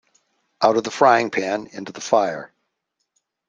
[0.63, 2.51] Out of the frying pan into the fire.